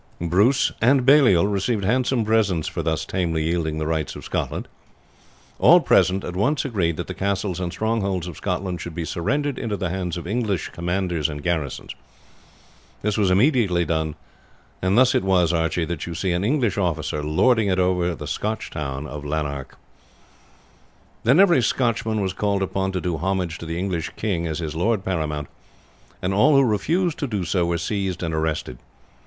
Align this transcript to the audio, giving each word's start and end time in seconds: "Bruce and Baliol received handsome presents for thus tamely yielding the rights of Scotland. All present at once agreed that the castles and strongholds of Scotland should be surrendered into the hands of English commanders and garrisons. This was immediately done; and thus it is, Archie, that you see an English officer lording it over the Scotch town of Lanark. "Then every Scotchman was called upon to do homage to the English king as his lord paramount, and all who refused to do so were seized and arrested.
"Bruce 0.19 0.71
and 0.81 1.05
Baliol 1.05 1.45
received 1.45 1.83
handsome 1.83 2.25
presents 2.25 2.67
for 2.67 2.81
thus 2.81 3.05
tamely 3.05 3.43
yielding 3.43 3.77
the 3.77 3.85
rights 3.85 4.15
of 4.15 4.25
Scotland. 4.25 4.67
All 5.59 5.79
present 5.79 6.23
at 6.23 6.35
once 6.35 6.65
agreed 6.65 6.97
that 6.97 7.05
the 7.05 7.13
castles 7.13 7.59
and 7.59 7.71
strongholds 7.71 8.25
of 8.25 8.35
Scotland 8.35 8.81
should 8.81 8.95
be 8.95 9.05
surrendered 9.05 9.59
into 9.59 9.77
the 9.77 9.91
hands 9.91 10.17
of 10.17 10.25
English 10.25 10.69
commanders 10.69 11.29
and 11.29 11.43
garrisons. 11.43 11.93
This 13.03 13.15
was 13.15 13.29
immediately 13.29 13.85
done; 13.85 14.15
and 14.81 14.97
thus 14.97 15.13
it 15.13 15.23
is, 15.23 15.53
Archie, 15.53 15.85
that 15.85 16.07
you 16.07 16.15
see 16.15 16.31
an 16.31 16.43
English 16.43 16.79
officer 16.79 17.21
lording 17.23 17.67
it 17.67 17.77
over 17.77 18.15
the 18.15 18.25
Scotch 18.25 18.71
town 18.71 19.05
of 19.05 19.23
Lanark. 19.23 19.77
"Then 21.25 21.39
every 21.39 21.61
Scotchman 21.61 22.21
was 22.21 22.33
called 22.33 22.63
upon 22.63 22.91
to 22.93 23.01
do 23.01 23.17
homage 23.17 23.59
to 23.59 23.67
the 23.67 23.77
English 23.77 24.09
king 24.15 24.47
as 24.47 24.57
his 24.57 24.75
lord 24.75 25.05
paramount, 25.05 25.47
and 26.23 26.33
all 26.33 26.55
who 26.55 26.63
refused 26.63 27.19
to 27.19 27.27
do 27.27 27.45
so 27.45 27.67
were 27.67 27.77
seized 27.77 28.23
and 28.23 28.33
arrested. 28.33 28.79